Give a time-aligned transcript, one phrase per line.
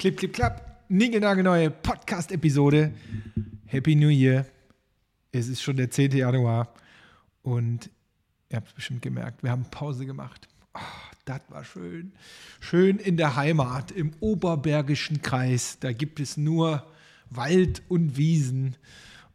[0.00, 0.86] Clip, clip, klapp.
[0.88, 2.94] Neue Podcast-Episode.
[3.66, 4.46] Happy New Year.
[5.30, 6.12] Es ist schon der 10.
[6.12, 6.72] Januar
[7.42, 7.90] und
[8.48, 10.48] ihr habt es bestimmt gemerkt, wir haben Pause gemacht.
[10.72, 10.78] Oh,
[11.26, 12.14] das war schön.
[12.60, 15.76] Schön in der Heimat, im Oberbergischen Kreis.
[15.80, 16.86] Da gibt es nur
[17.28, 18.76] Wald und Wiesen.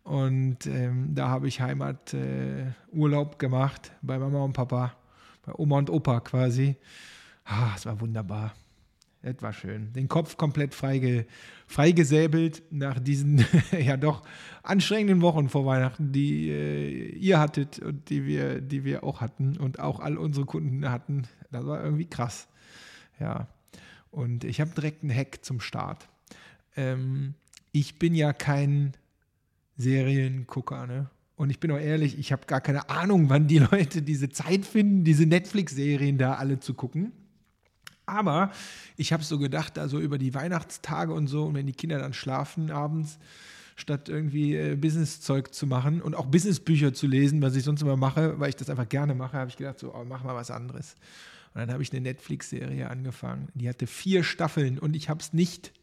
[0.02, 4.96] Und ähm, da habe ich Heimaturlaub äh, gemacht bei Mama und Papa,
[5.46, 6.76] bei Oma und Opa quasi.
[7.44, 8.56] Ah, es war wunderbar.
[9.26, 9.92] Das war schön.
[9.94, 11.26] Den Kopf komplett freige,
[11.66, 14.22] freigesäbelt nach diesen ja doch
[14.62, 19.58] anstrengenden Wochen vor Weihnachten, die äh, ihr hattet und die wir, die wir auch hatten
[19.58, 21.24] und auch all unsere Kunden hatten.
[21.50, 22.48] Das war irgendwie krass.
[23.20, 23.48] Ja.
[24.12, 26.08] Und ich habe direkt einen Hack zum Start.
[26.76, 27.34] Ähm,
[27.72, 28.92] ich bin ja kein
[29.76, 31.10] Seriengucker, ne?
[31.36, 34.68] Und ich bin auch ehrlich, ich habe gar keine Ahnung, wann die Leute diese Zeit
[34.68, 37.12] finden, diese Netflix-Serien da alle zu gucken.
[38.06, 38.52] Aber
[38.98, 42.14] ich habe so gedacht, also über die Weihnachtstage und so, und wenn die Kinder dann
[42.14, 43.18] schlafen abends,
[43.76, 47.98] statt irgendwie äh, Business-Zeug zu machen und auch Businessbücher zu lesen, was ich sonst immer
[47.98, 50.50] mache, weil ich das einfach gerne mache, habe ich gedacht, so, oh, mach mal was
[50.50, 50.96] anderes.
[51.54, 53.50] Und dann habe ich eine Netflix-Serie angefangen.
[53.54, 55.74] Die hatte vier Staffeln und ich habe es nicht,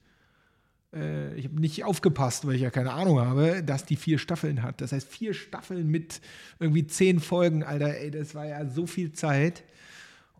[0.94, 4.62] äh, ich habe nicht aufgepasst, weil ich ja keine Ahnung habe, dass die vier Staffeln
[4.62, 4.80] hat.
[4.80, 6.20] Das heißt, vier Staffeln mit
[6.60, 9.64] irgendwie zehn Folgen, Alter, ey, das war ja so viel Zeit.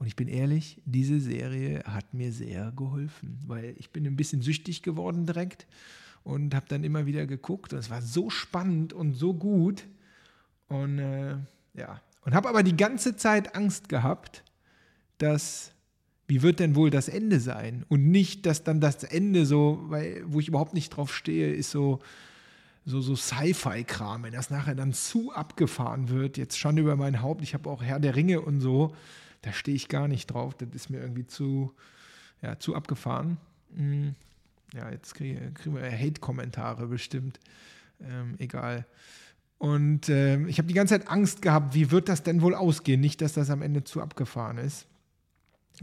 [0.03, 4.43] Und ich bin ehrlich, diese Serie hat mir sehr geholfen, weil ich bin ein bisschen
[4.43, 5.69] süchtig geworden direkt
[6.25, 9.87] und habe dann immer wieder geguckt und es war so spannend und so gut.
[10.67, 11.37] Und äh,
[11.75, 12.01] ja.
[12.25, 14.43] Und habe aber die ganze Zeit Angst gehabt,
[15.19, 15.71] dass
[16.27, 17.85] wie wird denn wohl das Ende sein?
[17.89, 21.71] Und nicht, dass dann das Ende so, weil wo ich überhaupt nicht drauf stehe, ist
[21.71, 22.01] so
[22.85, 27.41] so, so Sci-Fi-Kram, wenn das nachher dann zu abgefahren wird, jetzt schon über mein Haupt,
[27.43, 28.97] ich habe auch Herr der Ringe und so,
[29.43, 30.55] da stehe ich gar nicht drauf.
[30.55, 31.73] Das ist mir irgendwie zu,
[32.41, 33.37] ja, zu abgefahren.
[33.77, 34.15] Hm.
[34.75, 37.39] Ja, jetzt kriegen krieg wir Hate-Kommentare bestimmt.
[38.01, 38.87] Ähm, egal.
[39.59, 43.01] Und äh, ich habe die ganze Zeit Angst gehabt, wie wird das denn wohl ausgehen?
[43.01, 44.87] Nicht, dass das am Ende zu abgefahren ist.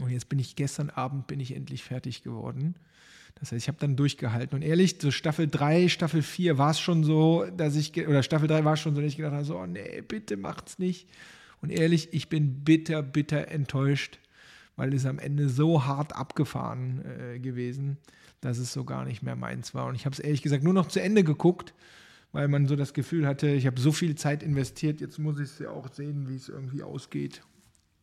[0.00, 2.74] Und jetzt bin ich gestern Abend bin ich endlich fertig geworden.
[3.36, 4.56] Das heißt, ich habe dann durchgehalten.
[4.56, 8.48] Und ehrlich, so Staffel 3, Staffel 4 war es schon so, dass ich, oder Staffel
[8.48, 11.08] 3 war es schon so, dass ich gedacht habe, so, oh nee, bitte macht's nicht.
[11.60, 14.18] Und ehrlich, ich bin bitter, bitter enttäuscht,
[14.76, 17.98] weil es am Ende so hart abgefahren äh, gewesen,
[18.40, 19.86] dass es so gar nicht mehr meins war.
[19.86, 21.74] Und ich habe es ehrlich gesagt nur noch zu Ende geguckt,
[22.32, 25.50] weil man so das Gefühl hatte, ich habe so viel Zeit investiert, jetzt muss ich
[25.50, 27.42] es ja auch sehen, wie es irgendwie ausgeht.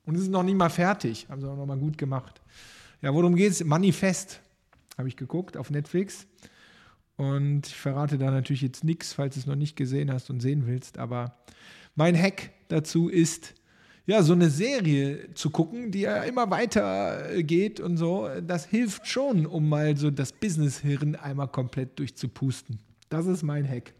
[0.06, 2.42] Und es ist noch nicht mal fertig, haben sie auch noch mal gut gemacht.
[3.02, 3.64] Ja, worum geht es?
[3.64, 4.42] Manifest
[4.98, 6.28] habe ich geguckt auf Netflix.
[7.16, 10.40] Und ich verrate da natürlich jetzt nichts, falls du es noch nicht gesehen hast und
[10.40, 11.36] sehen willst, aber
[11.98, 13.56] mein Hack dazu ist,
[14.06, 18.66] ja, so eine Serie zu gucken, die ja immer weiter äh, geht und so, das
[18.66, 22.80] hilft schon, um mal so das Business-Hirn einmal komplett durchzupusten.
[23.10, 23.94] Das ist mein Hack.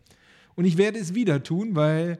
[0.56, 2.20] Und ich werde es wieder tun, weil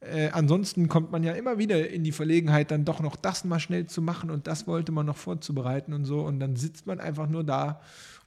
[0.00, 3.60] äh, ansonsten kommt man ja immer wieder in die Verlegenheit, dann doch noch das mal
[3.60, 6.20] schnell zu machen und das wollte man noch vorzubereiten und so.
[6.20, 7.80] Und dann sitzt man einfach nur da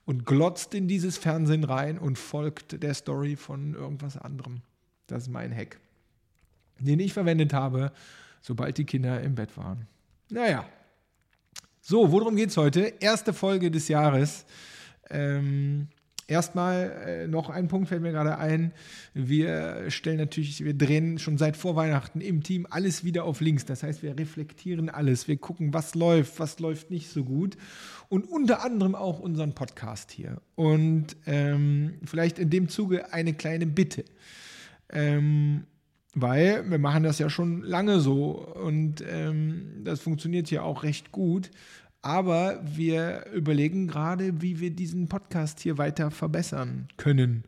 [0.06, 4.62] und glotzt in dieses Fernsehen rein und folgt der Story von irgendwas anderem.
[5.08, 5.80] Das ist mein Hack
[6.80, 7.92] den ich verwendet habe,
[8.42, 9.88] sobald die Kinder im Bett waren.
[10.30, 10.66] Naja.
[11.82, 12.94] So, worum geht es heute?
[13.00, 14.46] Erste Folge des Jahres.
[15.10, 15.88] Ähm,
[16.28, 18.74] Erstmal äh, noch ein Punkt fällt mir gerade ein.
[19.14, 23.66] Wir stellen natürlich, wir drehen schon seit vor Weihnachten im Team alles wieder auf links.
[23.66, 25.28] Das heißt, wir reflektieren alles.
[25.28, 27.58] Wir gucken, was läuft, was läuft nicht so gut.
[28.10, 30.42] Und unter anderem auch unseren Podcast hier.
[30.56, 34.04] Und ähm, vielleicht in dem Zuge eine kleine Bitte.
[34.90, 35.68] Ähm,
[36.16, 41.12] weil wir machen das ja schon lange so und ähm, das funktioniert ja auch recht
[41.12, 41.52] gut.
[42.02, 47.44] Aber wir überlegen gerade, wie wir diesen Podcast hier weiter verbessern können.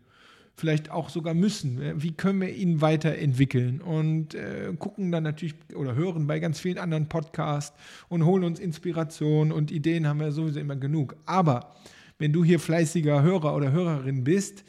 [0.56, 1.80] Vielleicht auch sogar müssen.
[2.02, 3.80] Wie können wir ihn weiterentwickeln?
[3.80, 7.78] Und äh, gucken dann natürlich oder hören bei ganz vielen anderen Podcasts
[8.10, 11.16] und holen uns Inspiration und Ideen haben wir sowieso immer genug.
[11.28, 11.76] Aber
[12.18, 14.64] wenn du hier fleißiger Hörer oder Hörerin bist,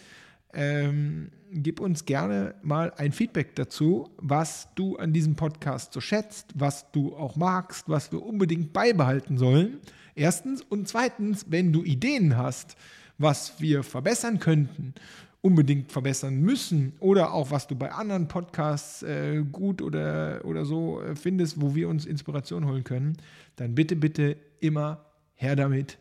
[0.52, 6.52] ähm, gib uns gerne mal ein Feedback dazu, was du an diesem Podcast so schätzt,
[6.54, 9.78] was du auch magst, was wir unbedingt beibehalten sollen.
[10.14, 10.62] Erstens.
[10.62, 12.76] Und zweitens, wenn du Ideen hast,
[13.18, 14.94] was wir verbessern könnten,
[15.40, 21.00] unbedingt verbessern müssen oder auch was du bei anderen Podcasts äh, gut oder, oder so
[21.00, 23.16] äh, findest, wo wir uns Inspiration holen können,
[23.56, 25.04] dann bitte, bitte immer
[25.34, 25.98] her damit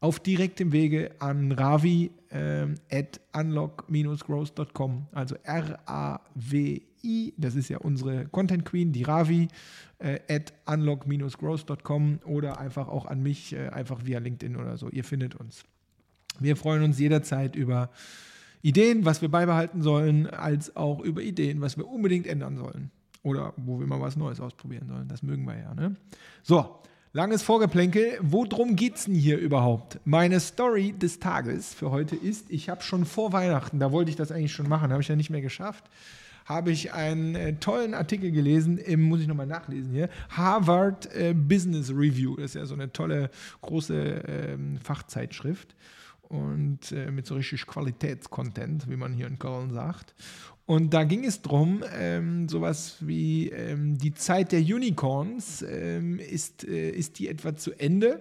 [0.00, 8.64] auf direktem Wege an ravi ähm, at unlock-growth.com, also R-A-W-I, das ist ja unsere Content
[8.64, 9.48] Queen, die Ravi,
[9.98, 14.88] äh, at unlock-growth.com oder einfach auch an mich, äh, einfach via LinkedIn oder so.
[14.90, 15.64] Ihr findet uns.
[16.38, 17.90] Wir freuen uns jederzeit über
[18.60, 22.90] Ideen, was wir beibehalten sollen, als auch über Ideen, was wir unbedingt ändern sollen.
[23.22, 25.08] Oder wo wir mal was Neues ausprobieren sollen.
[25.08, 25.74] Das mögen wir ja.
[25.74, 25.96] Ne?
[26.42, 26.80] So,
[27.12, 28.18] langes Vorgeplänkel.
[28.20, 30.00] Worum geht es denn hier überhaupt?
[30.04, 34.16] Meine Story des Tages für heute ist, ich habe schon vor Weihnachten, da wollte ich
[34.16, 35.84] das eigentlich schon machen, habe ich ja nicht mehr geschafft,
[36.44, 41.34] habe ich einen äh, tollen Artikel gelesen, im, muss ich nochmal nachlesen hier, Harvard äh,
[41.34, 42.36] Business Review.
[42.36, 43.30] Das ist ja so eine tolle,
[43.62, 45.74] große äh, Fachzeitschrift
[46.28, 50.14] und äh, mit so richtig Qualitätscontent, wie man hier in Köln sagt.
[50.66, 56.64] Und da ging es darum, ähm, sowas wie ähm, die Zeit der Unicorns, ähm, ist,
[56.64, 58.20] äh, ist die etwa zu Ende?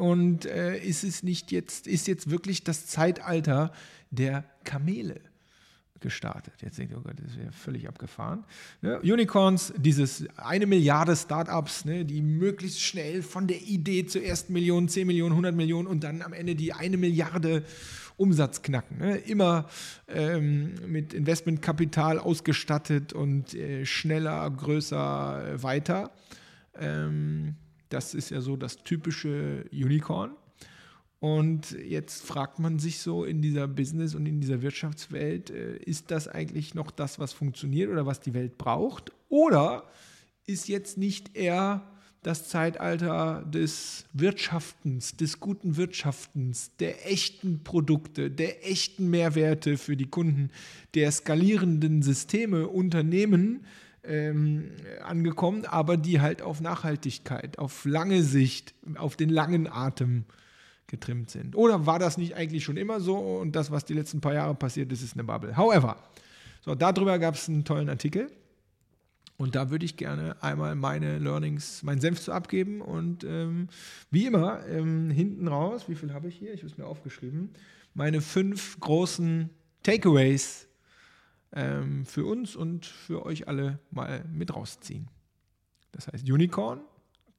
[0.00, 3.72] Und äh, ist es nicht jetzt, ist jetzt wirklich das Zeitalter
[4.10, 5.20] der Kamele?
[6.02, 6.54] gestartet.
[6.60, 8.44] Jetzt denkt ihr, oh Gott, das wäre völlig abgefahren.
[8.82, 9.00] Ne?
[9.00, 14.88] Unicorns, dieses eine Milliarde Startups, ne, die möglichst schnell von der Idee zur ersten Million,
[14.88, 17.64] 10 Millionen, 100 Millionen und dann am Ende die eine Milliarde
[18.16, 18.98] Umsatz knacken.
[18.98, 19.16] Ne?
[19.16, 19.68] Immer
[20.08, 26.10] ähm, mit Investmentkapital ausgestattet und äh, schneller, größer, äh, weiter.
[26.78, 27.56] Ähm,
[27.88, 30.32] das ist ja so das typische Unicorn.
[31.20, 36.10] Und jetzt fragt man sich so in dieser Business- und in dieser Wirtschaftswelt, äh, ist
[36.10, 39.12] das eigentlich noch das, was funktioniert oder was die Welt braucht?
[39.28, 39.84] Oder
[40.46, 41.91] ist jetzt nicht eher
[42.22, 50.06] das Zeitalter des Wirtschaftens, des guten Wirtschaftens, der echten Produkte, der echten Mehrwerte für die
[50.06, 50.50] Kunden,
[50.94, 53.66] der skalierenden Systeme, Unternehmen
[54.04, 54.70] ähm,
[55.04, 60.24] angekommen, aber die halt auf Nachhaltigkeit, auf lange Sicht, auf den langen Atem
[60.86, 61.56] getrimmt sind.
[61.56, 64.54] Oder war das nicht eigentlich schon immer so und das, was die letzten paar Jahre
[64.54, 65.56] passiert ist, ist eine Bubble?
[65.56, 65.96] However,
[66.60, 68.30] so, darüber gab es einen tollen Artikel.
[69.36, 72.80] Und da würde ich gerne einmal meine Learnings, meinen Senf zu abgeben.
[72.80, 73.68] Und ähm,
[74.10, 76.52] wie immer, ähm, hinten raus, wie viel habe ich hier?
[76.54, 77.50] Ich habe es mir aufgeschrieben.
[77.94, 79.50] Meine fünf großen
[79.82, 80.68] Takeaways
[81.52, 85.08] ähm, für uns und für euch alle mal mit rausziehen.
[85.92, 86.80] Das heißt Unicorn,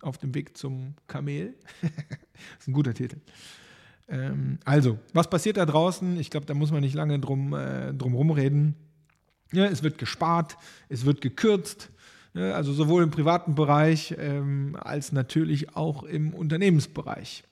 [0.02, 1.56] auf dem Weg zum Kamel.
[1.82, 1.92] das
[2.60, 3.18] ist ein guter Titel.
[4.08, 6.20] Ähm, also, was passiert da draußen?
[6.20, 8.76] Ich glaube, da muss man nicht lange drum, äh, drum rumreden.
[9.54, 10.58] Ja, es wird gespart,
[10.90, 11.90] es wird gekürzt,
[12.34, 17.44] ja, also sowohl im privaten Bereich ähm, als natürlich auch im Unternehmensbereich.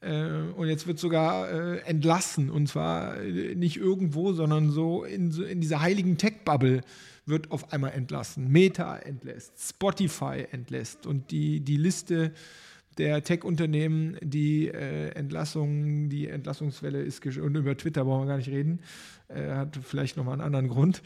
[0.00, 0.24] Äh,
[0.56, 5.60] und jetzt wird sogar äh, entlassen und zwar äh, nicht irgendwo, sondern so in, in
[5.60, 6.80] dieser heiligen Tech-Bubble
[7.26, 8.50] wird auf einmal entlassen.
[8.50, 12.32] Meta entlässt, Spotify entlässt und die, die Liste
[12.98, 18.48] der Tech-Unternehmen, die äh, Entlassung, die Entlassungswelle ist, und über Twitter brauchen wir gar nicht
[18.48, 18.80] reden,
[19.28, 21.02] äh, hat vielleicht nochmal einen anderen Grund.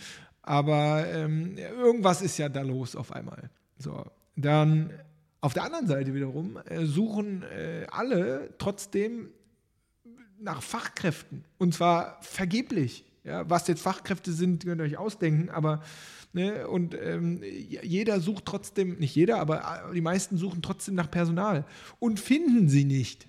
[0.48, 3.50] Aber ähm, irgendwas ist ja da los auf einmal.
[3.76, 4.90] So, dann
[5.42, 9.28] auf der anderen Seite wiederum äh, suchen äh, alle trotzdem
[10.40, 13.04] nach Fachkräften und zwar vergeblich.
[13.24, 15.82] Ja, was jetzt Fachkräfte sind, könnt ihr euch ausdenken, aber
[16.32, 17.42] ne, und ähm,
[17.82, 21.66] jeder sucht trotzdem, nicht jeder, aber die meisten suchen trotzdem nach Personal
[21.98, 23.28] und finden sie nicht.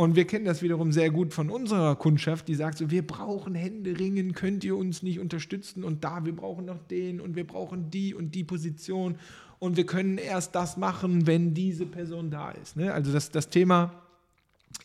[0.00, 3.54] Und wir kennen das wiederum sehr gut von unserer Kundschaft, die sagt so, wir brauchen
[3.54, 7.90] Händeringen, könnt ihr uns nicht unterstützen und da, wir brauchen noch den und wir brauchen
[7.90, 9.16] die und die Position
[9.58, 12.78] und wir können erst das machen, wenn diese Person da ist.
[12.78, 12.94] Ne?
[12.94, 13.92] Also das, das Thema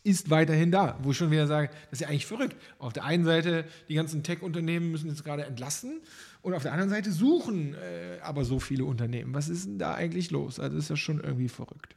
[0.04, 2.58] ist weiterhin da, wo ich schon wieder sage, das ist ja eigentlich verrückt.
[2.78, 6.02] Auf der einen Seite, die ganzen Tech-Unternehmen müssen jetzt gerade entlassen
[6.42, 9.34] und auf der anderen Seite suchen äh, aber so viele Unternehmen.
[9.34, 10.60] Was ist denn da eigentlich los?
[10.60, 11.96] Also das ist ja schon irgendwie verrückt.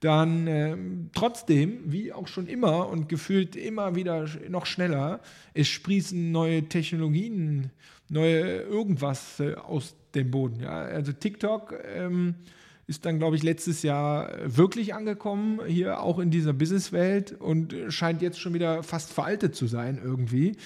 [0.00, 0.76] Dann äh,
[1.14, 5.20] trotzdem, wie auch schon immer und gefühlt immer wieder noch schneller,
[5.54, 7.70] es sprießen neue Technologien,
[8.08, 10.60] neue irgendwas äh, aus dem Boden.
[10.60, 10.82] Ja?
[10.82, 12.34] Also TikTok ähm,
[12.86, 18.22] ist dann, glaube ich, letztes Jahr wirklich angekommen, hier auch in dieser Businesswelt und scheint
[18.22, 20.56] jetzt schon wieder fast veraltet zu sein irgendwie.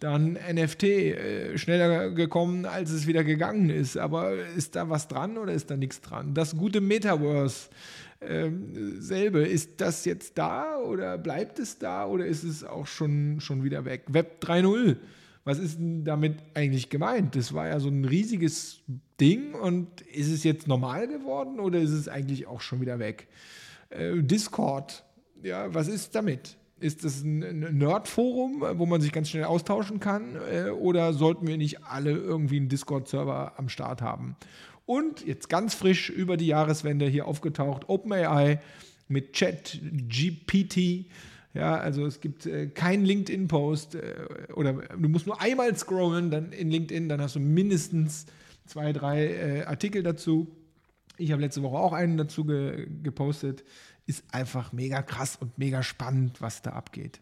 [0.00, 3.96] Dann NFT äh, schneller gekommen, als es wieder gegangen ist.
[3.96, 6.34] Aber ist da was dran oder ist da nichts dran?
[6.34, 7.68] Das gute Metaverse
[8.20, 13.40] ähm, selbe, ist das jetzt da oder bleibt es da oder ist es auch schon,
[13.40, 14.04] schon wieder weg?
[14.08, 14.96] Web 3.0
[15.48, 17.34] was ist denn damit eigentlich gemeint?
[17.34, 18.82] Das war ja so ein riesiges
[19.18, 23.28] Ding und ist es jetzt normal geworden oder ist es eigentlich auch schon wieder weg?
[23.88, 25.06] Äh, Discord,
[25.42, 26.58] ja, was ist damit?
[26.80, 30.36] Ist das ein Nerd-Forum, wo man sich ganz schnell austauschen kann?
[30.52, 34.36] Äh, oder sollten wir nicht alle irgendwie einen Discord-Server am Start haben?
[34.88, 38.58] Und jetzt ganz frisch über die Jahreswende hier aufgetaucht, OpenAI
[39.06, 41.06] mit ChatGPT
[41.54, 44.14] ja, also es gibt äh, keinen LinkedIn-Post äh,
[44.54, 48.26] oder du musst nur einmal scrollen dann in LinkedIn, dann hast du mindestens
[48.66, 50.46] zwei, drei äh, Artikel dazu.
[51.16, 53.64] Ich habe letzte Woche auch einen dazu ge gepostet.
[54.06, 57.20] Ist einfach mega krass und mega spannend, was da abgeht.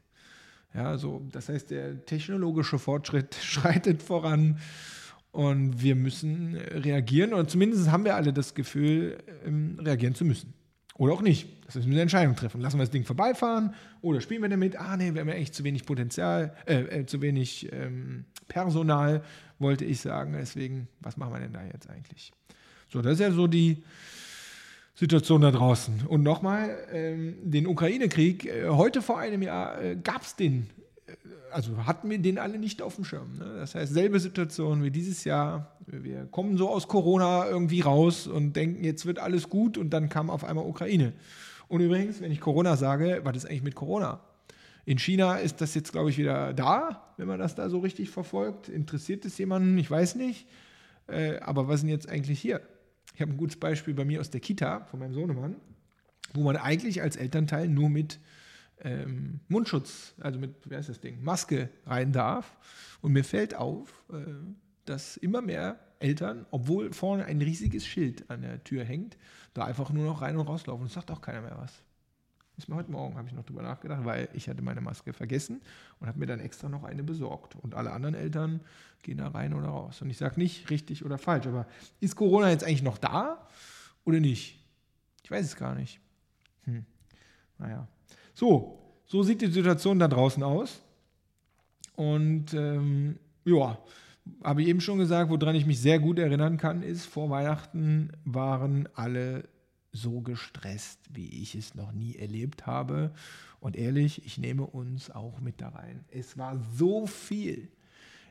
[0.74, 4.60] Ja, so, das heißt, der technologische Fortschritt schreitet voran
[5.36, 10.54] und wir müssen reagieren oder zumindest haben wir alle das Gefühl, ähm, reagieren zu müssen.
[10.96, 11.46] Oder auch nicht.
[11.66, 12.62] Das heißt, wir müssen eine Entscheidung treffen.
[12.62, 14.80] Lassen wir das Ding vorbeifahren oder spielen wir damit?
[14.80, 19.22] Ah, nee, wir haben ja echt zu wenig Potenzial, äh, äh, zu wenig ähm, Personal,
[19.58, 20.32] wollte ich sagen.
[20.32, 22.32] Deswegen, was machen wir denn da jetzt eigentlich?
[22.88, 23.84] So, das ist ja so die
[24.94, 26.06] Situation da draußen.
[26.08, 30.70] Und nochmal, ähm, den Ukraine-Krieg, äh, heute vor einem Jahr äh, gab es den
[31.52, 33.38] also hatten wir den alle nicht auf dem Schirm.
[33.38, 33.56] Ne?
[33.58, 35.76] Das heißt, selbe Situation wie dieses Jahr.
[35.86, 40.08] Wir kommen so aus Corona irgendwie raus und denken, jetzt wird alles gut und dann
[40.08, 41.12] kam auf einmal Ukraine.
[41.68, 44.20] Und übrigens, wenn ich Corona sage, was ist eigentlich mit Corona?
[44.84, 48.10] In China ist das jetzt, glaube ich, wieder da, wenn man das da so richtig
[48.10, 48.68] verfolgt.
[48.68, 49.76] Interessiert es jemanden?
[49.78, 50.46] Ich weiß nicht.
[51.08, 52.60] Äh, aber was denn jetzt eigentlich hier?
[53.14, 55.56] Ich habe ein gutes Beispiel bei mir aus der Kita von meinem Sohnemann,
[56.34, 58.20] wo man eigentlich als Elternteil nur mit
[58.80, 62.56] ähm, Mundschutz, also mit, wie heißt das Ding, Maske rein darf.
[63.00, 64.16] Und mir fällt auf, äh,
[64.84, 69.16] dass immer mehr Eltern, obwohl vorne ein riesiges Schild an der Tür hängt,
[69.54, 70.86] da einfach nur noch rein und rauslaufen.
[70.86, 71.82] Es sagt auch keiner mehr was.
[72.58, 75.60] Ist mir heute Morgen, habe ich noch drüber nachgedacht, weil ich hatte meine Maske vergessen
[76.00, 77.54] und habe mir dann extra noch eine besorgt.
[77.56, 78.60] Und alle anderen Eltern
[79.02, 80.00] gehen da rein oder raus.
[80.00, 81.66] Und ich sage nicht richtig oder falsch, aber
[82.00, 83.46] ist Corona jetzt eigentlich noch da
[84.04, 84.64] oder nicht?
[85.22, 86.00] Ich weiß es gar nicht.
[86.64, 86.86] Hm.
[87.58, 87.88] Naja.
[88.36, 90.82] So, so sieht die Situation da draußen aus.
[91.94, 93.78] Und ähm, ja,
[94.44, 98.10] habe ich eben schon gesagt, woran ich mich sehr gut erinnern kann, ist, vor Weihnachten
[98.26, 99.48] waren alle
[99.90, 103.10] so gestresst, wie ich es noch nie erlebt habe.
[103.58, 106.04] Und ehrlich, ich nehme uns auch mit da rein.
[106.10, 107.68] Es war so viel.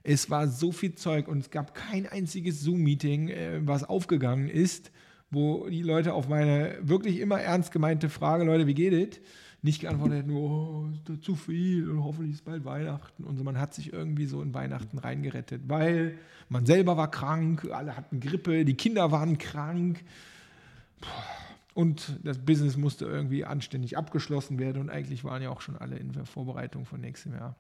[0.04, 4.92] Es war so viel Zeug und es gab kein einziges Zoom-Meeting, äh, was aufgegangen ist,
[5.32, 9.20] wo die Leute auf meine wirklich immer ernst gemeinte Frage, Leute, wie geht es?
[9.66, 10.88] Nicht geantwortet hätten, oh,
[11.22, 13.44] zu viel und hoffentlich ist bald Weihnachten und so.
[13.44, 16.18] Man hat sich irgendwie so in Weihnachten reingerettet, weil
[16.50, 20.04] man selber war krank, alle hatten Grippe, die Kinder waren krank
[21.74, 25.98] und das Business musste irgendwie anständig abgeschlossen werden und eigentlich waren ja auch schon alle
[25.98, 27.56] in der Vorbereitung von nächstem Jahr.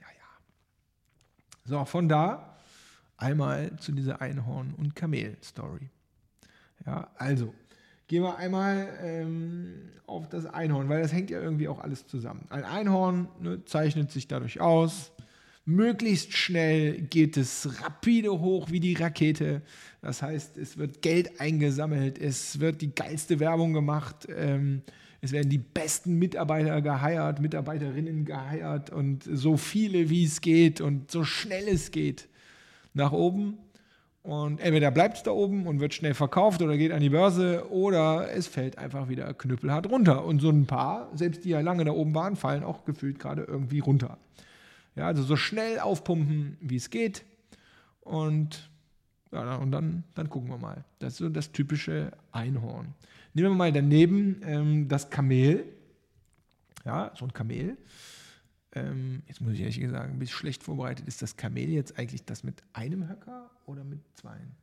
[0.00, 0.28] Ja, ja.
[1.64, 2.58] So, von da
[3.16, 5.90] einmal zu dieser Einhorn- und Kamel-Story.
[6.84, 7.54] Ja, also,
[8.08, 12.46] Gehen wir einmal ähm, auf das Einhorn, weil das hängt ja irgendwie auch alles zusammen.
[12.50, 15.10] Ein Einhorn ne, zeichnet sich dadurch aus.
[15.64, 19.62] Möglichst schnell geht es rapide hoch wie die Rakete.
[20.00, 24.82] Das heißt, es wird Geld eingesammelt, es wird die geilste Werbung gemacht, ähm,
[25.20, 31.10] es werden die besten Mitarbeiter geheiert, Mitarbeiterinnen geheiert und so viele wie es geht und
[31.10, 32.28] so schnell es geht
[32.94, 33.58] nach oben
[34.26, 37.70] und entweder bleibt es da oben und wird schnell verkauft oder geht an die Börse
[37.70, 40.24] oder es fällt einfach wieder knüppelhart runter.
[40.24, 43.44] Und so ein paar, selbst die ja lange da oben waren, fallen auch gefühlt gerade
[43.44, 44.18] irgendwie runter.
[44.96, 47.24] Ja, also so schnell aufpumpen, wie es geht.
[48.00, 48.68] Und,
[49.30, 50.82] ja, und dann, dann gucken wir mal.
[50.98, 52.94] Das ist so das typische Einhorn.
[53.32, 55.62] Nehmen wir mal daneben ähm, das Kamel.
[56.84, 57.76] Ja, so ein Kamel
[58.76, 62.24] ähm, jetzt muss ich ehrlich gesagt ein bisschen schlecht vorbereitet, ist das Kamel jetzt eigentlich
[62.24, 64.54] das mit einem Höcker oder mit zweien?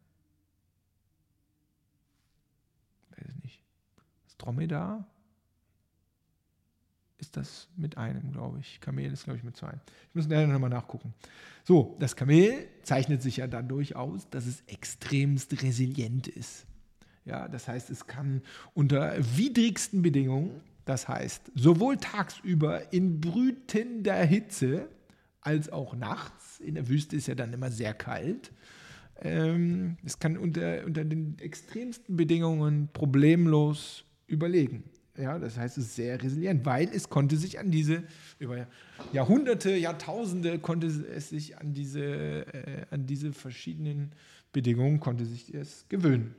[3.09, 3.63] Weiß ich nicht.
[4.25, 5.07] Das Dromedar
[7.17, 8.79] ist das mit einem, glaube ich.
[8.81, 9.73] Kamel ist, glaube ich, mit zwei.
[10.09, 11.13] Ich muss nachher nochmal nachgucken.
[11.63, 16.67] So, das Kamel zeichnet sich ja dadurch aus, dass es extremst resilient ist.
[17.25, 18.41] Ja, das heißt, es kann
[18.73, 24.89] unter widrigsten Bedingungen das heißt, sowohl tagsüber in brütender Hitze
[25.41, 26.59] als auch nachts.
[26.59, 28.51] In der Wüste ist ja dann immer sehr kalt.
[29.21, 34.83] Ähm, es kann unter, unter den extremsten Bedingungen problemlos überlegen.
[35.17, 38.03] Ja, das heißt, es ist sehr resilient, weil es konnte sich an diese,
[38.39, 38.67] über
[39.11, 44.11] Jahrhunderte, Jahrtausende konnte es sich an diese, äh, an diese verschiedenen
[44.51, 46.33] Bedingungen, konnte sich es gewöhnen.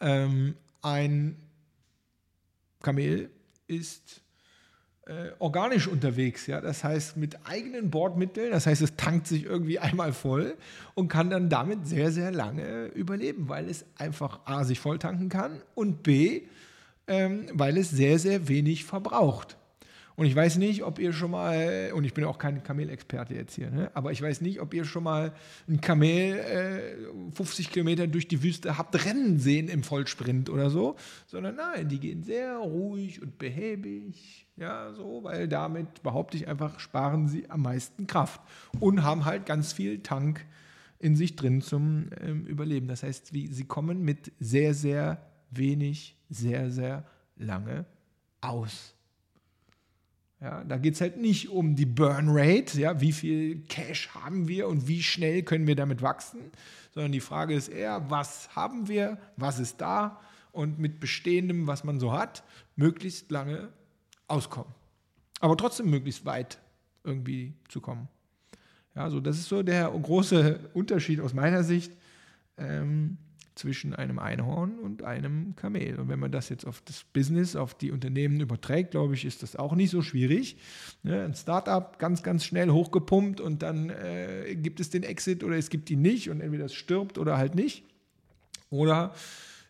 [0.00, 1.36] Ähm, ein
[2.82, 3.30] Kamel
[3.66, 4.22] ist
[5.06, 9.78] äh, organisch unterwegs, ja, das heißt mit eigenen Bordmitteln, das heißt, es tankt sich irgendwie
[9.78, 10.56] einmal voll
[10.94, 15.28] und kann dann damit sehr, sehr lange überleben, weil es einfach A, sich voll tanken
[15.28, 16.42] kann und B,
[17.06, 19.56] ähm, weil es sehr, sehr wenig verbraucht.
[20.18, 23.54] Und ich weiß nicht, ob ihr schon mal, und ich bin auch kein Kamelexperte jetzt
[23.54, 23.88] hier, ne?
[23.94, 25.32] aber ich weiß nicht, ob ihr schon mal
[25.68, 30.96] ein Kamel äh, 50 Kilometer durch die Wüste habt rennen sehen im Vollsprint oder so,
[31.28, 36.80] sondern nein, die gehen sehr ruhig und behäbig, ja, so, weil damit, behaupte ich einfach,
[36.80, 38.40] sparen sie am meisten Kraft
[38.80, 40.44] und haben halt ganz viel Tank
[40.98, 42.88] in sich drin zum ähm, Überleben.
[42.88, 47.04] Das heißt, wie, sie kommen mit sehr, sehr wenig, sehr, sehr
[47.36, 47.84] lange
[48.40, 48.97] aus.
[50.40, 54.46] Ja, da geht es halt nicht um die Burn Rate, ja, wie viel Cash haben
[54.46, 56.38] wir und wie schnell können wir damit wachsen,
[56.94, 60.20] sondern die Frage ist eher, was haben wir, was ist da
[60.52, 62.44] und mit bestehendem, was man so hat,
[62.76, 63.68] möglichst lange
[64.28, 64.72] auskommen.
[65.40, 66.58] Aber trotzdem möglichst weit
[67.02, 68.08] irgendwie zu kommen.
[68.94, 71.92] Ja, also das ist so der große Unterschied aus meiner Sicht.
[72.56, 73.18] Ähm,
[73.58, 75.98] zwischen einem Einhorn und einem Kamel.
[75.98, 79.42] Und wenn man das jetzt auf das Business, auf die Unternehmen überträgt, glaube ich, ist
[79.42, 80.56] das auch nicht so schwierig.
[81.02, 85.56] Ne, ein Startup ganz, ganz schnell hochgepumpt und dann äh, gibt es den Exit oder
[85.56, 87.84] es gibt ihn nicht und entweder es stirbt oder halt nicht.
[88.70, 89.14] Oder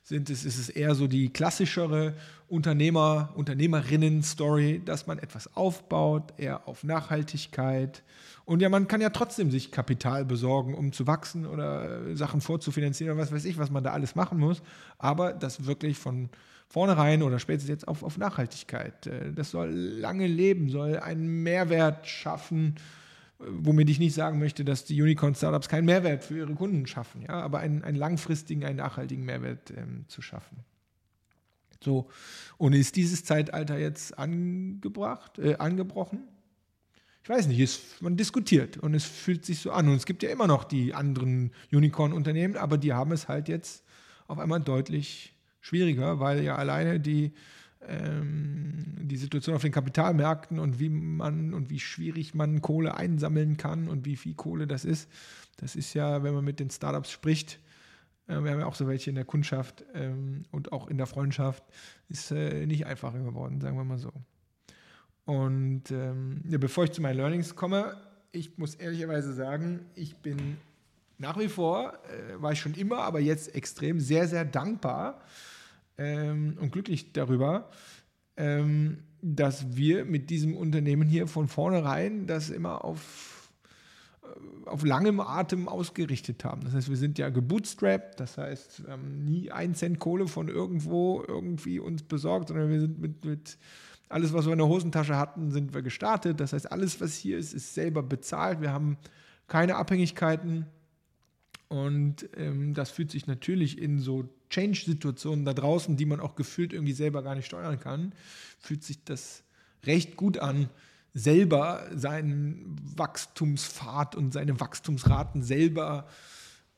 [0.09, 2.15] sind es, ist es eher so die klassischere
[2.49, 8.03] Unternehmer, Unternehmerinnen-Story, dass man etwas aufbaut, eher auf Nachhaltigkeit.
[8.47, 13.13] Und ja, man kann ja trotzdem sich Kapital besorgen, um zu wachsen oder Sachen vorzufinanzieren
[13.13, 14.63] oder was weiß ich, was man da alles machen muss.
[14.97, 16.31] Aber das wirklich von
[16.69, 19.07] vornherein oder spätestens jetzt auf, auf Nachhaltigkeit.
[19.07, 22.77] Äh, das soll lange leben, soll einen Mehrwert schaffen
[23.39, 27.41] womit ich nicht sagen möchte, dass die Unicorn-Startups keinen Mehrwert für ihre Kunden schaffen, ja,
[27.41, 30.59] aber einen, einen langfristigen, einen nachhaltigen Mehrwert ähm, zu schaffen.
[31.83, 32.09] So,
[32.57, 36.27] und ist dieses Zeitalter jetzt angebracht, äh, angebrochen?
[37.23, 39.89] Ich weiß nicht, es, man diskutiert und es fühlt sich so an.
[39.89, 43.85] Und es gibt ja immer noch die anderen Unicorn-Unternehmen, aber die haben es halt jetzt
[44.27, 47.33] auf einmal deutlich schwieriger, weil ja alleine die
[47.87, 53.57] ähm, die Situation auf den Kapitalmärkten und wie man und wie schwierig man Kohle einsammeln
[53.57, 55.09] kann und wie viel Kohle das ist.
[55.57, 57.61] Das ist ja, wenn man mit den Startups spricht,
[58.27, 61.07] äh, wir haben ja auch so welche in der Kundschaft ähm, und auch in der
[61.07, 61.63] Freundschaft,
[62.09, 64.13] ist äh, nicht einfacher geworden, sagen wir mal so.
[65.25, 67.97] Und ähm, ja, bevor ich zu meinen Learnings komme,
[68.33, 70.57] ich muss ehrlicherweise sagen, ich bin
[71.19, 75.21] nach wie vor, äh, war ich schon immer, aber jetzt extrem sehr, sehr dankbar
[75.99, 77.71] ähm, und glücklich darüber,
[78.37, 83.51] ähm, dass wir mit diesem Unternehmen hier von vornherein das immer auf,
[84.23, 86.63] äh, auf langem Atem ausgerichtet haben.
[86.63, 90.49] Das heißt, wir sind ja gebootstrapped, das heißt, wir haben nie einen Cent Kohle von
[90.49, 93.59] irgendwo irgendwie uns besorgt, sondern wir sind mit, mit
[94.09, 96.41] alles, was wir in der Hosentasche hatten, sind wir gestartet.
[96.41, 98.61] Das heißt, alles, was hier ist, ist selber bezahlt.
[98.61, 98.97] Wir haben
[99.49, 100.67] keine Abhängigkeiten.
[101.69, 106.73] Und ähm, das fühlt sich natürlich in so Change-Situationen da draußen, die man auch gefühlt
[106.73, 108.13] irgendwie selber gar nicht steuern kann,
[108.59, 109.45] fühlt sich das
[109.85, 110.71] recht gut an,
[111.13, 116.07] selber seinen Wachstumspfad und seine Wachstumsraten selber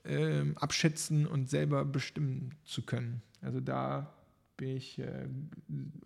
[0.04, 3.22] äh, abschätzen und selber bestimmen zu können.
[3.42, 4.12] Also da
[4.56, 5.28] bin ich, äh,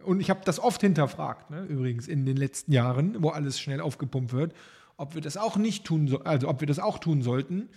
[0.02, 3.80] und ich habe das oft hinterfragt, ne, übrigens in den letzten Jahren, wo alles schnell
[3.80, 4.54] aufgepumpt wird,
[4.96, 7.68] ob wir das auch nicht tun, so, also ob wir das auch tun sollten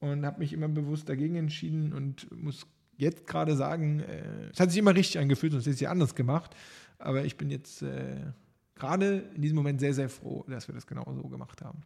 [0.00, 4.70] und habe mich immer bewusst dagegen entschieden und muss jetzt gerade sagen, äh, es hat
[4.70, 6.54] sich immer richtig angefühlt, sonst hätte ich es ja anders gemacht.
[6.98, 8.32] Aber ich bin jetzt äh,
[8.74, 11.82] gerade in diesem Moment sehr, sehr froh, dass wir das genau so gemacht haben.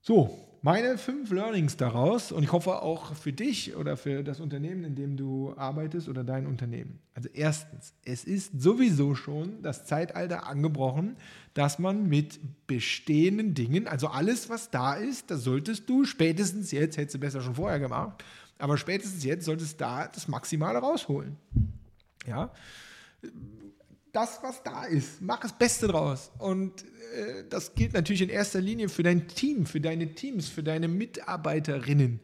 [0.00, 4.84] So, meine fünf Learnings daraus und ich hoffe auch für dich oder für das Unternehmen,
[4.84, 7.00] in dem du arbeitest oder dein Unternehmen.
[7.14, 11.16] Also erstens, es ist sowieso schon das Zeitalter angebrochen,
[11.54, 16.96] dass man mit bestehenden Dingen, also alles, was da ist, das solltest du spätestens jetzt,
[16.96, 18.22] hättest du besser schon vorher gemacht,
[18.58, 21.36] aber spätestens jetzt solltest du da das Maximale rausholen.
[22.26, 22.52] Ja,
[24.12, 26.30] das, was da ist, mach das Beste draus.
[26.38, 30.62] Und äh, das gilt natürlich in erster Linie für dein Team, für deine Teams, für
[30.62, 32.20] deine Mitarbeiterinnen.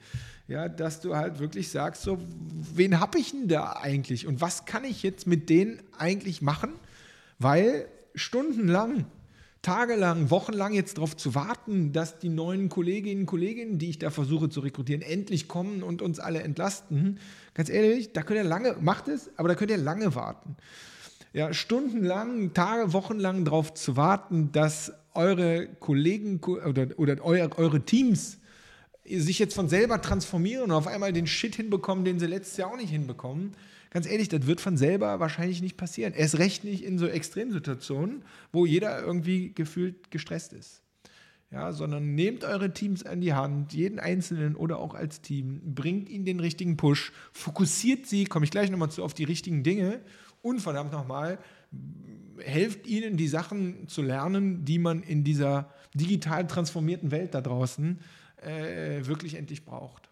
[0.48, 2.18] Ja, dass du halt wirklich sagst, so,
[2.74, 6.70] wen habe ich denn da eigentlich und was kann ich jetzt mit denen eigentlich machen?
[7.40, 9.06] Weil stundenlang
[9.66, 14.10] tagelang, wochenlang jetzt darauf zu warten, dass die neuen Kolleginnen und Kollegen, die ich da
[14.10, 17.18] versuche zu rekrutieren, endlich kommen und uns alle entlasten.
[17.52, 20.56] Ganz ehrlich, da könnt ihr lange, macht es, aber da könnt ihr lange warten.
[21.36, 28.38] Ja, stundenlang, Tage, Wochenlang darauf zu warten, dass eure Kollegen oder, oder eure, eure Teams
[29.04, 32.72] sich jetzt von selber transformieren und auf einmal den Shit hinbekommen, den sie letztes Jahr
[32.72, 33.54] auch nicht hinbekommen
[33.96, 36.12] ganz ehrlich, das wird von selber wahrscheinlich nicht passieren.
[36.12, 40.82] Erst recht nicht in so Extremsituationen, wo jeder irgendwie gefühlt gestresst ist.
[41.50, 46.10] Ja, sondern nehmt eure Teams an die Hand, jeden Einzelnen oder auch als Team, bringt
[46.10, 50.00] ihnen den richtigen Push, fokussiert sie, komme ich gleich nochmal zu, auf die richtigen Dinge
[50.46, 51.38] und verdammt nochmal,
[52.38, 57.98] helft ihnen, die Sachen zu lernen, die man in dieser digital transformierten Welt da draußen
[58.36, 60.08] äh, wirklich endlich braucht.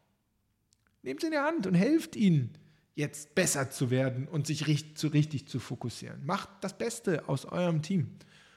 [1.03, 2.51] Nehmt sie in die Hand und helft ihnen
[2.97, 6.25] jetzt besser zu werden und sich richtig, zu, richtig zu fokussieren.
[6.25, 8.09] Macht das Beste aus eurem Team.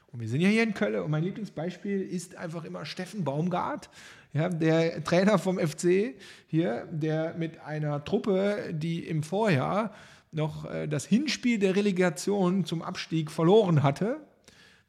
[0.08, 3.90] Und wir sind ja hier in Köln und mein Lieblingsbeispiel ist einfach immer Steffen Baumgart,
[4.34, 6.16] ja, der Trainer vom FC
[6.48, 9.94] hier, der mit einer Truppe, die im Vorjahr
[10.32, 14.26] noch äh, das Hinspiel der Relegation zum Abstieg verloren hatte,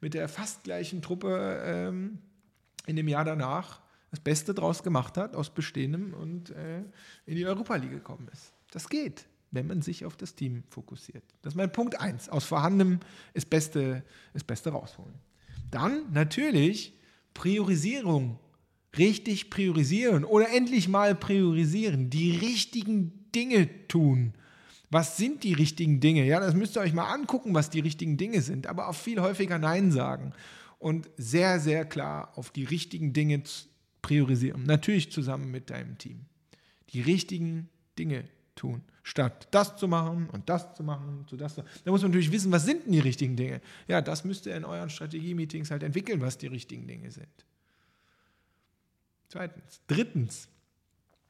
[0.01, 2.19] mit der fast gleichen Truppe ähm,
[2.85, 6.79] in dem Jahr danach das Beste draus gemacht hat aus Bestehendem und äh,
[7.25, 8.53] in die Europa League gekommen ist.
[8.71, 11.23] Das geht, wenn man sich auf das Team fokussiert.
[11.41, 12.29] Das ist mein Punkt 1.
[12.29, 12.99] Aus Vorhandenem
[13.33, 15.13] das Beste, das Beste rausholen.
[15.69, 16.97] Dann natürlich
[17.33, 18.39] Priorisierung.
[18.97, 22.09] Richtig priorisieren oder endlich mal priorisieren.
[22.09, 24.33] Die richtigen Dinge tun.
[24.91, 26.25] Was sind die richtigen Dinge?
[26.25, 29.21] Ja, das müsst ihr euch mal angucken, was die richtigen Dinge sind, aber auch viel
[29.21, 30.33] häufiger Nein sagen
[30.79, 33.43] und sehr, sehr klar auf die richtigen Dinge
[34.01, 34.63] priorisieren.
[34.63, 36.25] Natürlich zusammen mit deinem Team.
[36.89, 38.23] Die richtigen Dinge
[38.55, 41.55] tun, statt das zu machen und das zu machen, zu das.
[41.55, 41.63] Zu.
[41.83, 43.61] Da muss man natürlich wissen, was sind denn die richtigen Dinge?
[43.87, 47.27] Ja, das müsst ihr in euren Strategie-Meetings halt entwickeln, was die richtigen Dinge sind.
[49.27, 49.81] Zweitens.
[49.87, 50.49] Drittens,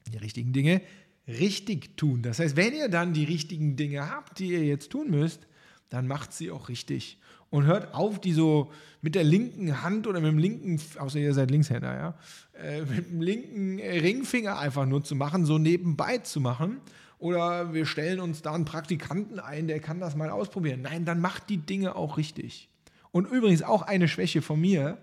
[0.08, 0.82] die richtigen Dinge
[1.30, 2.22] richtig tun.
[2.22, 5.48] Das heißt, wenn ihr dann die richtigen Dinge habt, die ihr jetzt tun müsst,
[5.90, 10.20] dann macht sie auch richtig und hört auf, die so mit der linken Hand oder
[10.20, 12.18] mit dem linken, außer ihr seid Linkshänder, ja,
[12.62, 16.82] äh, mit dem linken Ringfinger einfach nur zu machen, so nebenbei zu machen.
[17.18, 20.82] Oder wir stellen uns da einen Praktikanten ein, der kann das mal ausprobieren.
[20.82, 22.70] Nein, dann macht die Dinge auch richtig.
[23.12, 24.98] Und übrigens auch eine Schwäche von mir.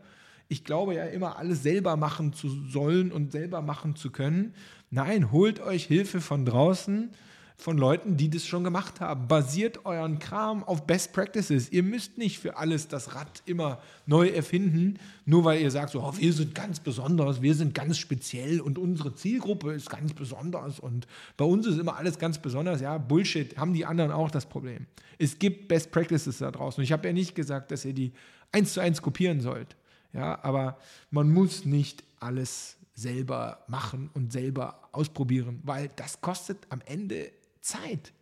[0.49, 4.55] Ich glaube ja immer, alles selber machen zu sollen und selber machen zu können.
[4.91, 7.11] Nein, holt euch Hilfe von draußen
[7.59, 9.29] von Leuten, die das schon gemacht haben.
[9.29, 11.73] Basiert euren Kram auf Best Practices.
[11.73, 16.03] Ihr müsst nicht für alles das Rad immer neu erfinden, nur weil ihr sagt, so,
[16.03, 20.79] oh, wir sind ganz besonders, wir sind ganz speziell und unsere Zielgruppe ist ganz besonders
[20.79, 21.07] und
[21.37, 22.81] bei uns ist immer alles ganz besonders.
[22.81, 24.87] Ja, Bullshit, haben die anderen auch das Problem.
[25.19, 26.85] Es gibt Best Practices da draußen.
[26.85, 28.13] Ich habe ja nicht gesagt, dass ihr die
[28.53, 29.77] eins zu eins kopieren sollt.
[30.13, 30.79] Ja, aber
[31.11, 38.13] man muss nicht alles selber machen und selber ausprobieren, weil das kostet am Ende Zeit.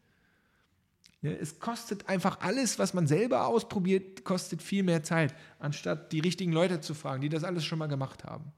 [1.23, 6.53] Es kostet einfach alles, was man selber ausprobiert, kostet viel mehr Zeit, anstatt die richtigen
[6.53, 8.53] Leute zu fragen, die das alles schon mal gemacht haben.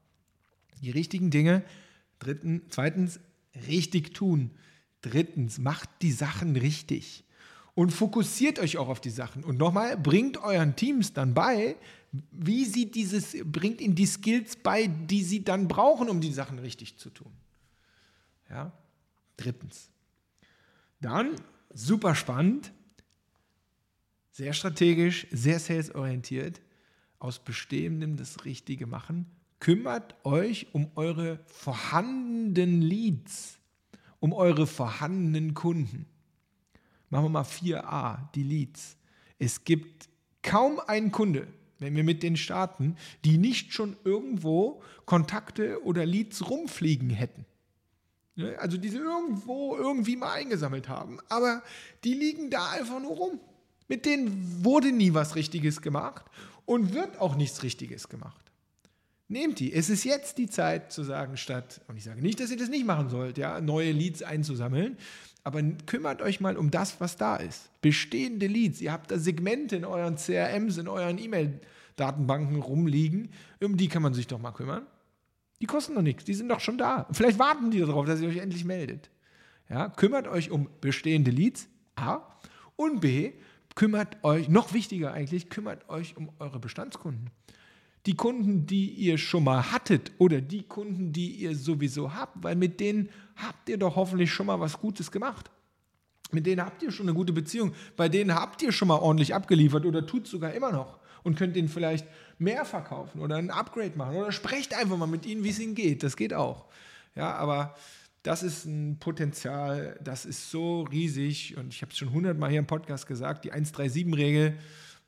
[0.81, 1.63] Die richtigen Dinge.
[2.19, 3.19] Dritten, zweitens,
[3.67, 4.51] richtig tun.
[5.01, 7.23] Drittens, macht die Sachen richtig.
[7.73, 9.43] Und fokussiert euch auch auf die Sachen.
[9.43, 11.77] Und nochmal, bringt euren Teams dann bei,
[12.11, 16.59] wie sie dieses, bringt ihnen die Skills bei, die sie dann brauchen, um die Sachen
[16.59, 17.31] richtig zu tun.
[18.49, 18.71] Ja?
[19.35, 19.89] Drittens,
[20.99, 21.35] dann,
[21.73, 22.71] super spannend,
[24.31, 26.61] sehr strategisch, sehr salesorientiert,
[27.19, 29.25] aus Bestehendem das Richtige machen.
[29.59, 33.59] Kümmert euch um eure vorhandenen Leads,
[34.19, 36.05] um eure vorhandenen Kunden.
[37.09, 38.97] Machen wir mal 4a, die Leads.
[39.39, 40.09] Es gibt
[40.43, 41.47] kaum einen Kunde,
[41.79, 47.45] wenn wir mit denen starten, die nicht schon irgendwo Kontakte oder Leads rumfliegen hätten.
[48.35, 48.57] Ne?
[48.59, 51.19] Also die sie irgendwo irgendwie mal eingesammelt haben.
[51.29, 51.63] Aber
[52.03, 53.39] die liegen da einfach nur rum.
[53.87, 56.25] Mit denen wurde nie was Richtiges gemacht
[56.65, 58.47] und wird auch nichts Richtiges gemacht.
[59.29, 59.73] Nehmt die.
[59.73, 62.69] Es ist jetzt die Zeit zu sagen, statt, und ich sage nicht, dass ihr das
[62.69, 64.97] nicht machen sollt, ja, neue Leads einzusammeln,
[65.47, 67.69] aber kümmert euch mal um das, was da ist.
[67.79, 68.81] Bestehende Leads.
[68.81, 73.29] Ihr habt da Segmente in euren CRMs, in euren E-Mail-Datenbanken rumliegen.
[73.63, 74.85] Um die kann man sich doch mal kümmern.
[75.61, 77.07] Die kosten doch nichts, die sind doch schon da.
[77.13, 79.09] Vielleicht warten die darauf, dass ihr euch endlich meldet.
[79.69, 82.19] Ja, kümmert euch um bestehende Leads, A.
[82.75, 83.31] Und B,
[83.73, 87.29] kümmert euch, noch wichtiger eigentlich, kümmert euch um eure Bestandskunden.
[88.05, 92.55] Die Kunden, die ihr schon mal hattet oder die Kunden, die ihr sowieso habt, weil
[92.55, 95.51] mit denen habt ihr doch hoffentlich schon mal was Gutes gemacht.
[96.31, 97.73] Mit denen habt ihr schon eine gute Beziehung.
[97.95, 101.55] Bei denen habt ihr schon mal ordentlich abgeliefert oder tut sogar immer noch und könnt
[101.55, 102.07] denen vielleicht
[102.37, 105.75] mehr verkaufen oder ein Upgrade machen oder sprecht einfach mal mit ihnen, wie es ihnen
[105.75, 106.03] geht.
[106.03, 106.65] Das geht auch.
[107.15, 107.75] Ja, aber
[108.23, 112.59] das ist ein Potenzial, das ist so riesig und ich habe es schon hundertmal hier
[112.59, 114.57] im Podcast gesagt, die 137-Regel,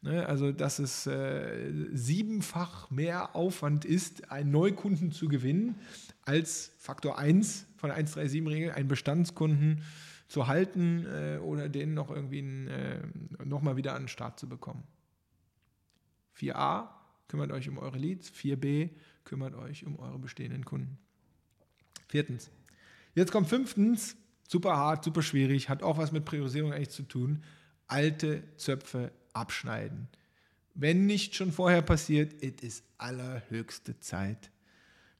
[0.02, 5.76] ne, also dass es äh, siebenfach mehr Aufwand ist, einen Neukunden zu gewinnen,
[6.22, 9.84] als Faktor 1 von der 137-Regel, einen Bestandskunden
[10.28, 13.02] zu halten äh, oder den noch irgendwie äh,
[13.44, 14.84] nochmal wieder an den Start zu bekommen.
[16.38, 16.88] 4a
[17.28, 18.92] kümmert euch um eure Leads, 4b
[19.24, 20.98] kümmert euch um eure bestehenden Kunden.
[22.08, 22.50] Viertens.
[23.16, 24.16] Jetzt kommt fünftens,
[24.48, 27.44] super hart, super schwierig, hat auch was mit Priorisierung eigentlich zu tun.
[27.89, 30.08] Alte Zöpfe abschneiden.
[30.75, 34.49] Wenn nicht schon vorher passiert, es ist allerhöchste Zeit.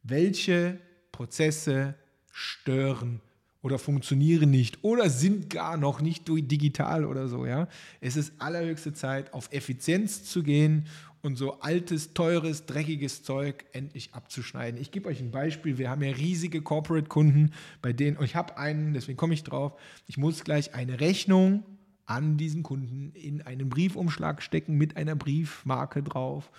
[0.04, 0.80] Welche
[1.12, 1.96] Prozesse
[2.32, 3.20] stören
[3.62, 7.68] oder funktionieren nicht oder sind gar noch nicht digital oder so, ja?
[8.00, 10.88] Es ist allerhöchste Zeit, auf Effizienz zu gehen
[11.22, 14.80] und so altes, teures, dreckiges Zeug endlich abzuschneiden.
[14.80, 15.78] Ich gebe euch ein Beispiel.
[15.78, 17.52] Wir haben ja riesige Corporate-Kunden,
[17.82, 19.74] bei denen, und ich habe einen, deswegen komme ich drauf,
[20.08, 21.66] ich muss gleich eine Rechnung
[22.10, 26.50] an diesen Kunden in einen Briefumschlag stecken mit einer Briefmarke drauf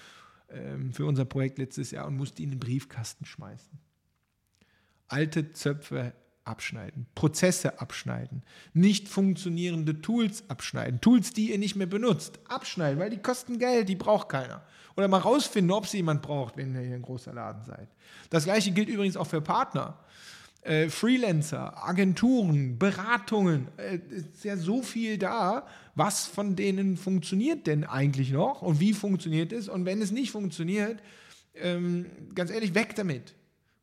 [0.49, 3.79] ähm, für unser Projekt letztes Jahr und musste die in den Briefkasten schmeißen.
[5.09, 6.13] Alte Zöpfe
[6.45, 13.11] abschneiden, Prozesse abschneiden, nicht funktionierende Tools abschneiden, Tools, die ihr nicht mehr benutzt, abschneiden, weil
[13.11, 14.63] die kosten Geld, die braucht keiner.
[14.97, 17.89] Oder mal rausfinden, ob sie jemand braucht, wenn ihr hier ein großer Laden seid.
[18.31, 19.99] Das gleiche gilt übrigens auch für Partner.
[20.63, 25.67] Äh, Freelancer, Agenturen, Beratungen, äh, ist ja so viel da.
[25.95, 29.69] Was von denen funktioniert denn eigentlich noch und wie funktioniert es?
[29.69, 31.03] Und wenn es nicht funktioniert,
[31.55, 33.35] ähm, ganz ehrlich, weg damit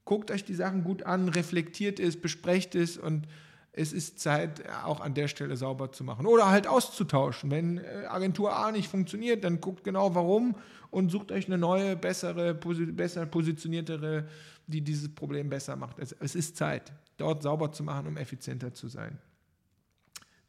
[0.08, 3.28] guckt euch die Sachen gut an, reflektiert es, besprecht es und
[3.74, 6.26] es ist Zeit, auch an der Stelle sauber zu machen.
[6.26, 7.52] Oder halt auszutauschen.
[7.52, 10.56] Wenn äh, Agentur A nicht funktioniert, dann guckt genau warum
[10.90, 14.28] und sucht euch eine neue, bessere, besser positioniertere,
[14.68, 15.98] die dieses Problem besser macht.
[16.00, 19.18] Es ist Zeit, dort sauber zu machen, um effizienter zu sein.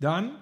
[0.01, 0.39] Dann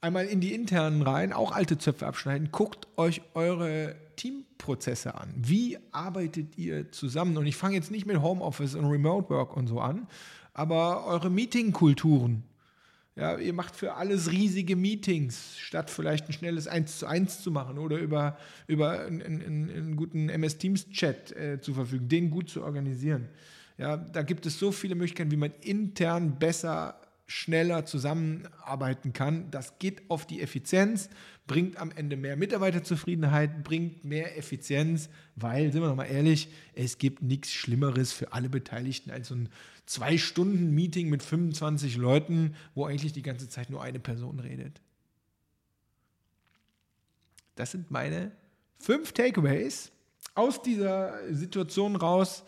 [0.00, 2.50] einmal in die internen rein, auch alte Zöpfe abschneiden.
[2.52, 5.32] Guckt euch eure Teamprozesse an.
[5.36, 7.36] Wie arbeitet ihr zusammen?
[7.36, 10.06] Und ich fange jetzt nicht mit Homeoffice und Remote Work und so an,
[10.54, 12.44] aber eure Meetingkulturen.
[13.18, 17.50] Ja, ihr macht für alles riesige Meetings, statt vielleicht ein schnelles 1 zu 1 zu
[17.50, 22.30] machen oder über, über einen, einen, einen guten MS Teams Chat äh, zu verfügen, den
[22.30, 23.28] gut zu organisieren.
[23.76, 29.50] Ja, da gibt es so viele Möglichkeiten, wie man intern besser schneller zusammenarbeiten kann.
[29.50, 31.10] Das geht auf die Effizienz,
[31.46, 37.22] bringt am Ende mehr Mitarbeiterzufriedenheit, bringt mehr Effizienz, weil, sind wir nochmal ehrlich, es gibt
[37.22, 39.50] nichts Schlimmeres für alle Beteiligten als so ein
[39.84, 44.80] Zwei-Stunden-Meeting mit 25 Leuten, wo eigentlich die ganze Zeit nur eine Person redet.
[47.56, 48.32] Das sind meine
[48.78, 49.92] fünf Takeaways
[50.34, 52.44] aus dieser Situation raus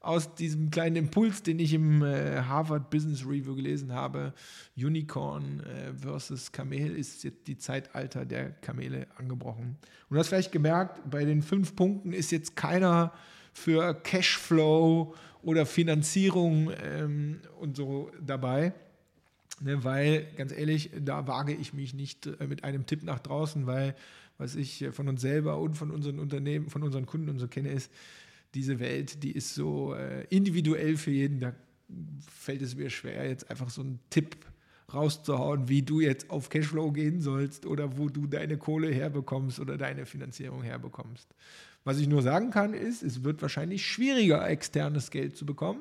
[0.00, 4.32] aus diesem kleinen Impuls, den ich im äh, Harvard Business Review gelesen habe.
[4.76, 9.76] Unicorn äh, versus Kamel ist jetzt die Zeitalter der Kamele angebrochen.
[10.08, 13.12] Und du hast vielleicht gemerkt, bei den fünf Punkten ist jetzt keiner
[13.52, 18.72] für Cashflow oder Finanzierung ähm, und so dabei.
[19.60, 23.66] Ne, weil, ganz ehrlich, da wage ich mich nicht äh, mit einem Tipp nach draußen,
[23.66, 23.96] weil
[24.38, 27.70] was ich von uns selber und von unseren Unternehmen, von unseren Kunden und so kenne,
[27.70, 27.90] ist,
[28.54, 31.40] diese Welt, die ist so äh, individuell für jeden.
[31.40, 31.54] Da
[32.26, 34.36] fällt es mir schwer, jetzt einfach so einen Tipp
[34.92, 39.76] rauszuhauen, wie du jetzt auf Cashflow gehen sollst oder wo du deine Kohle herbekommst oder
[39.76, 41.28] deine Finanzierung herbekommst.
[41.84, 45.80] Was ich nur sagen kann, ist, es wird wahrscheinlich schwieriger, externes Geld zu bekommen.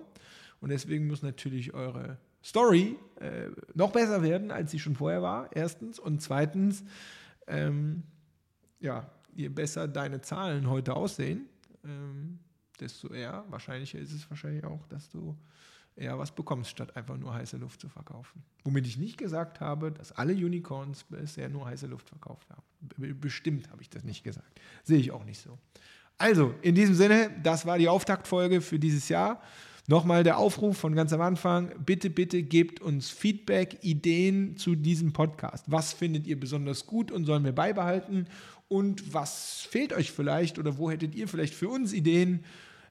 [0.59, 5.49] Und deswegen muss natürlich eure Story äh, noch besser werden, als sie schon vorher war,
[5.53, 5.99] erstens.
[5.99, 6.83] Und zweitens,
[7.47, 8.03] ähm,
[8.79, 11.47] ja, je besser deine Zahlen heute aussehen,
[11.83, 12.39] ähm,
[12.81, 15.35] desto eher, wahrscheinlicher ist es wahrscheinlich auch, dass du
[15.97, 18.43] eher was bekommst, statt einfach nur heiße Luft zu verkaufen.
[18.63, 23.19] Womit ich nicht gesagt habe, dass alle Unicorns bisher nur heiße Luft verkauft haben.
[23.19, 24.59] Bestimmt habe ich das nicht gesagt.
[24.83, 25.57] Sehe ich auch nicht so.
[26.17, 29.41] Also, in diesem Sinne, das war die Auftaktfolge für dieses Jahr.
[29.89, 31.71] Nochmal der Aufruf von ganz am Anfang.
[31.85, 35.63] Bitte, bitte gebt uns Feedback, Ideen zu diesem Podcast.
[35.67, 38.27] Was findet ihr besonders gut und sollen wir beibehalten?
[38.67, 42.43] Und was fehlt euch vielleicht oder wo hättet ihr vielleicht für uns Ideen?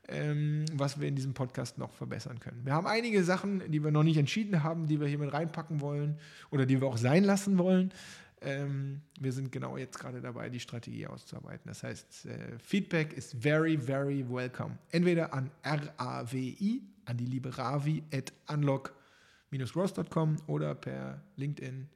[0.09, 2.61] Ähm, was wir in diesem Podcast noch verbessern können.
[2.65, 5.81] Wir haben einige Sachen, die wir noch nicht entschieden haben, die wir hier mit reinpacken
[5.81, 6.19] wollen
[6.51, 7.93] oder die wir auch sein lassen wollen.
[8.41, 11.67] Ähm, wir sind genau jetzt gerade dabei, die Strategie auszuarbeiten.
[11.67, 14.79] Das heißt, äh, Feedback ist very, very welcome.
[14.91, 21.89] Entweder an RAWI, an die liebe Ravi at unlock-growth.com oder per LinkedIn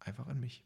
[0.00, 0.62] einfach an mich.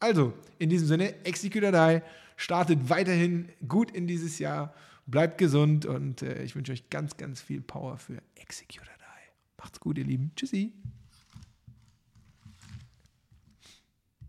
[0.00, 2.02] Also, in diesem Sinne, Executor Die
[2.36, 4.74] startet weiterhin gut in dieses Jahr
[5.08, 9.32] Bleibt gesund und äh, ich wünsche euch ganz, ganz viel Power für Executor Die.
[9.56, 10.32] Macht's gut, ihr Lieben.
[10.36, 10.74] Tschüssi.